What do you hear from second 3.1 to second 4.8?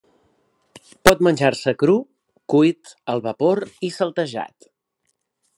al vapor, i saltejat.